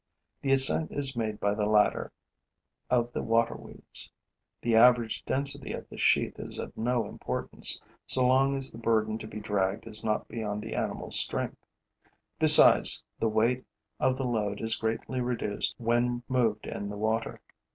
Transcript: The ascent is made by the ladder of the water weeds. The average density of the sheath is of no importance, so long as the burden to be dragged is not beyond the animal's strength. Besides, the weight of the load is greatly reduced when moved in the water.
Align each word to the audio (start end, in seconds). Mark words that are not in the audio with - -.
The 0.41 0.51
ascent 0.51 0.91
is 0.91 1.15
made 1.15 1.39
by 1.39 1.53
the 1.53 1.67
ladder 1.67 2.11
of 2.89 3.13
the 3.13 3.21
water 3.21 3.53
weeds. 3.53 4.11
The 4.63 4.75
average 4.75 5.23
density 5.25 5.73
of 5.73 5.87
the 5.89 5.97
sheath 5.99 6.39
is 6.39 6.57
of 6.57 6.75
no 6.75 7.05
importance, 7.07 7.79
so 8.07 8.25
long 8.25 8.57
as 8.57 8.71
the 8.71 8.79
burden 8.79 9.19
to 9.19 9.27
be 9.27 9.39
dragged 9.39 9.85
is 9.85 10.03
not 10.03 10.27
beyond 10.27 10.63
the 10.63 10.73
animal's 10.73 11.19
strength. 11.19 11.63
Besides, 12.39 13.03
the 13.19 13.29
weight 13.29 13.63
of 13.99 14.17
the 14.17 14.25
load 14.25 14.59
is 14.59 14.75
greatly 14.75 15.21
reduced 15.21 15.79
when 15.79 16.23
moved 16.27 16.65
in 16.65 16.89
the 16.89 16.97
water. 16.97 17.39